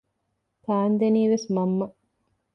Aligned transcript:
ކާންދެނީވެސް 0.65 1.47
މަންމަ 1.55 1.85